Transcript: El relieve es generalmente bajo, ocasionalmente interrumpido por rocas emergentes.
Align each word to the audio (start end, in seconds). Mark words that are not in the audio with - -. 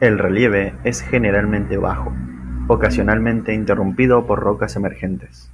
El 0.00 0.18
relieve 0.18 0.74
es 0.84 1.00
generalmente 1.00 1.78
bajo, 1.78 2.12
ocasionalmente 2.68 3.54
interrumpido 3.54 4.26
por 4.26 4.40
rocas 4.40 4.76
emergentes. 4.76 5.50